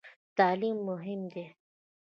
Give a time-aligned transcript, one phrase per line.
[0.37, 1.45] تعلیم مهم دی؟